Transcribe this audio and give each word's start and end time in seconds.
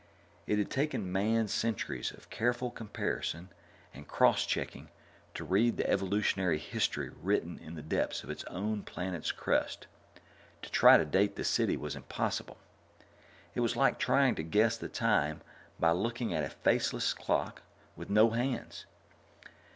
It 0.47 0.57
had 0.57 0.71
taken 0.71 1.11
Man 1.11 1.47
centuries 1.47 2.09
of 2.11 2.31
careful 2.31 2.71
comparison 2.71 3.49
and 3.93 4.07
cross 4.07 4.47
checking 4.47 4.89
to 5.35 5.43
read 5.45 5.77
the 5.77 5.87
evolutionary 5.87 6.57
history 6.57 7.09
written 7.11 7.59
in 7.59 7.75
the 7.75 7.83
depths 7.83 8.23
of 8.23 8.29
his 8.29 8.43
own 8.45 8.81
planet's 8.81 9.31
crust 9.31 9.85
to 10.63 10.71
try 10.71 10.97
to 10.97 11.05
date 11.05 11.35
the 11.35 11.43
city 11.43 11.77
was 11.77 11.95
impossible. 11.95 12.57
It 13.53 13.59
was 13.59 13.75
like 13.75 13.99
trying 13.99 14.33
to 14.33 14.43
guess 14.43 14.75
the 14.75 14.89
time 14.89 15.41
by 15.79 15.91
looking 15.91 16.33
at 16.33 16.43
a 16.45 16.49
faceless 16.49 17.13
clock 17.13 17.61
with 17.95 18.09
no 18.09 18.31
hands. 18.31 18.87